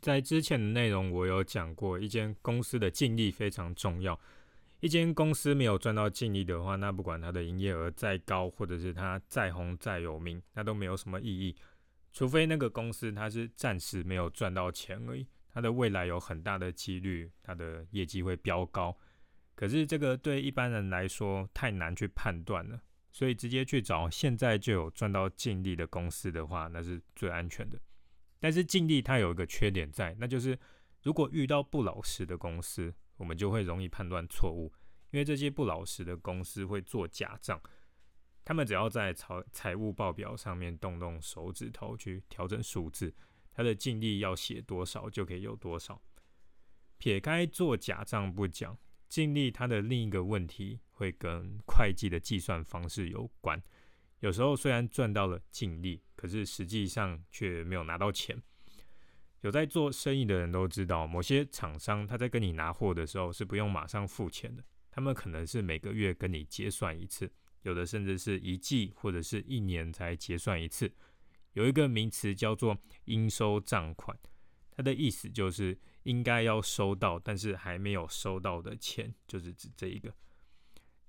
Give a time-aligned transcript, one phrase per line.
[0.00, 4.18] 在之前的内容，我有讲过，一间公司的净利非常重要。
[4.80, 11.54] 一间公司没有赚到净利的话，那不管它的营业额再高，或者是它再红再有名，那都没有什么意义。
[12.12, 18.96] 除非那个公司它是暂时没有赚到钱而已，它的未来有很大的几率，它的业绩会飙高。
[19.54, 22.80] 可是这个对一般人来说太难去判断了，
[23.12, 27.78] 所以直接去找现在就有赚到净利的公司的话，那是最安全的。
[28.40, 30.58] 但是净利它有一个缺点在，那就是
[31.02, 34.72] 如果遇到不老实的公司，我们就会容易判断错误，
[35.10, 37.60] 因为这些不老实的公司会做假账。
[38.42, 43.14] 他们只要在财财务报表上面动动手指头去调整数字，
[43.52, 46.02] 它的净利要写多少就可以有多少。
[46.96, 48.76] 撇开做假账不讲，
[49.08, 53.62] 净利它的另一个问题会跟会计的计算方式有关。
[54.20, 58.40] 有时候虽然赚到了净利，可是实际上却没有拿到钱。
[59.40, 67.32] 有在做生意的人都知道，某些厂商他在跟你拿货的时候是不用马上付钱的，他们可能是每个月跟你结算一次。
[67.62, 70.90] 有的甚至是一季或者是一年才结算一次，
[71.52, 74.18] 有一个名词叫做应收账款，
[74.70, 80.14] 它的意思就是应该要收到，但是还没有收到的钱，就是指这一个。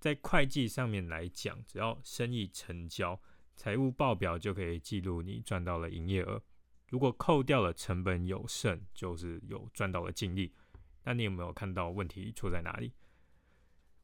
[0.01, 3.21] 在会计上面来讲，只要生意成交，
[3.55, 6.41] 财务报表就可以记录你赚到了营业额。
[6.89, 10.51] 如果扣掉了成本有剩，就是有赚到了净利。
[11.03, 12.91] 那你有没有看到问题出在哪里？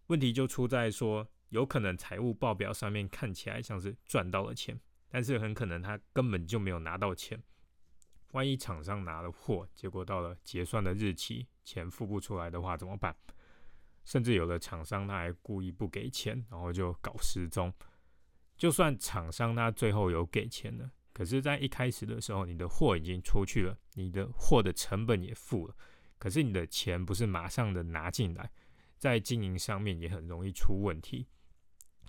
[0.06, 1.28] 问题就出在说。
[1.50, 7.42] 有可能财务报表上面看起来像是赚到了钱，但是很可能他根本就没有拿到钱。
[8.34, 13.16] 万一厂商拿了货，结果到了结算的日期，钱付不出来的话怎么办？
[14.08, 17.72] 甚至有的厂商他还故意不给钱，然后就搞失踪。
[18.56, 25.76] 就算厂商他最后有给钱了，可是，在一开始的时候，你的货已经出去了，你的货的成本也付了，
[26.18, 28.50] 可是你的钱不是马上的拿进来，
[28.98, 31.28] 在经营上面也很容易出问题。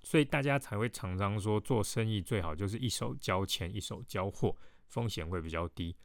[0.05, 5.97] 所以大家才会常常说，做生意最好就是一手交钱，一手交货，风险会比较低。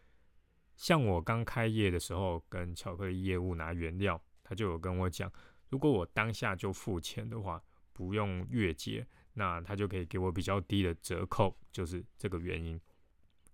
[0.76, 5.32] 像我刚开业的时候，跟巧克力业务拿原料，他就有跟我讲，
[5.74, 7.60] 如果我当下就付钱的话，
[7.94, 9.04] 不用月结，
[9.34, 12.80] 那他就可以给我比较低的折扣，就是这个原因。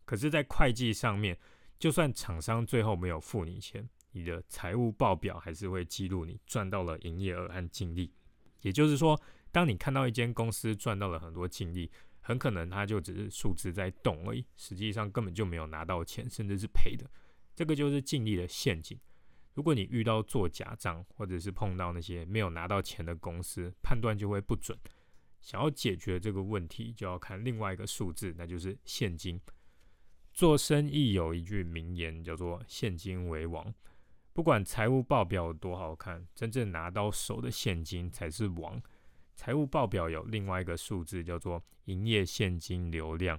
[0.03, 1.39] 可是，在会计上面，
[1.79, 8.11] 就算厂商最后没有付你钱，你的财务报表还是会记录你赚到了营业额和净利，
[8.59, 9.17] 也就是说。
[9.51, 17.09] 当你看到一间公司赚到了很多净利，很可能它就只是数字在动而已，实际上根本就没有拿到钱，甚至是赔的。
[17.55, 18.99] 这个就是净利的陷阱。
[19.59, 24.79] 如果你遇到做假账，或者是碰到那些没有拿到钱的公司，判断就会不准。
[25.41, 29.37] 想要解决这个问题，就要看另外一个数字，那就是现金。
[30.33, 33.73] 做生意有一句名言叫做“现金为王”，
[34.31, 38.81] 不管财务报表有多好看，真正拿到手的现金才是王。
[39.35, 43.37] 财务报表有另外一个数字叫做营业现金流量，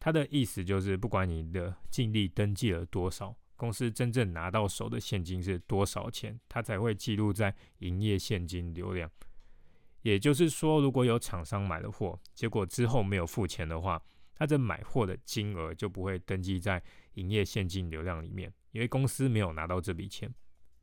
[0.00, 9.10] 它的意思就是不管你的净利登记了多少，公司真正拿到手的现金是多少钱，它才会记录在营业现金流量。
[10.02, 14.00] 也就是说，如果有厂商买了货，结果之后没有付钱的话，
[14.32, 16.80] 他这买货的金额就不会登记在
[17.14, 20.32] 营业现金流量里面，因为公司没有拿到这笔钱。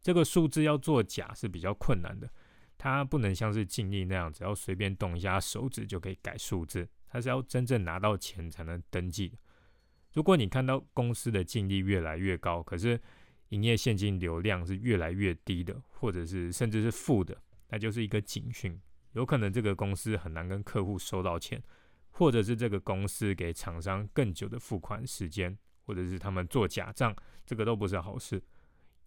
[0.01, 2.29] 这个数字要做假是比较困难的。
[2.77, 9.37] 它不能像是净利那样，只要随便动一下手指就可以改数字，它是要真正拿到钱才能登记的。
[10.15, 12.97] 如果你看到公司的净利越来越高，可是
[13.49, 17.37] 营业现金流量是越来越低的，或者是甚至是负的，
[17.67, 18.79] 那就是一个警讯，
[19.11, 21.61] 有可能这个公司很难跟客户收到钱，
[22.11, 25.55] 或者是这个公司给厂商更久的付款时间，
[25.85, 27.13] 或者是他们做假账，
[27.45, 28.41] 这个都不是好事。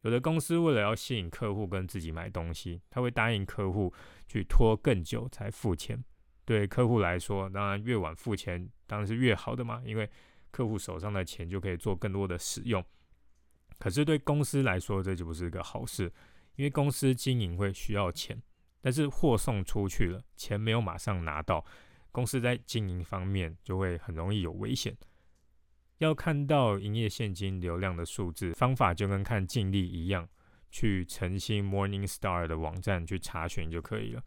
[0.03, 3.91] 有的公司为了要吸引客户跟自己买东西，他会答应客户
[4.29, 6.05] 去拖更久才付钱。
[6.45, 10.09] 对客户来说，当然越晚付钱当然是越好的嘛，因为
[10.51, 12.85] 客户手上的钱就可以做更多的使用。
[13.79, 16.13] 可是对公司来说，这就不是一个好事，
[16.57, 18.43] 因为公司经营会需要钱，
[18.81, 21.65] 但是货送出去了，钱没有马上拿到，
[22.11, 24.97] 公司在经营方面就会很容易有危险。
[25.99, 30.29] 要看到营业现金流量的数字，方法就跟看净利一样，
[30.71, 34.23] 去晨星 Morning Star 的网站去查询就可以了。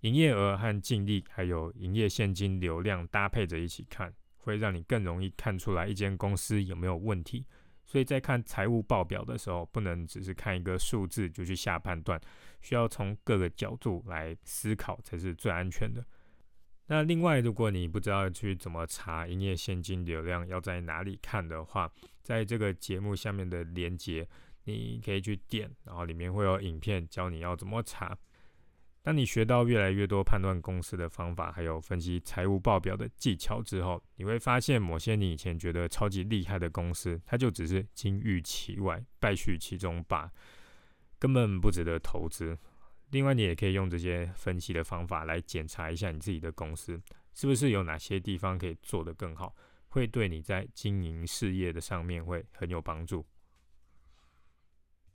[0.00, 7.46] 营业额和净利还有营业现金流量搭配着一起看，会让你更容易看出来一间公司有没有问题。
[7.86, 12.20] 所以在看财务报表的时候，不能只是看一个数字就去下判断，
[12.60, 16.04] 需要从各个角度来思考才是最安全的。
[16.86, 21.90] 那另外，如果你不知道去怎么查营业现金流量要在哪里看的话，
[22.22, 24.28] 在这个节目下面的链接，
[24.64, 28.16] 你可以去点，然后里面会有影片教你要怎么查。
[29.02, 40.30] 当你学到越来越多判断公司的方法，还有分析财务报表的技巧之后，你会发现某些你以前觉得超级厉害的公司，它就只是金玉其外，败絮其中罢，
[41.18, 42.58] 根本不值得投资。
[43.10, 47.00] 另外，你也可以用这些分析的方法来检查一下你自己的公司
[47.32, 49.56] 是不是有哪些地方可以做得更好，
[49.88, 53.24] 会对你在经营事业的上面会很有帮助。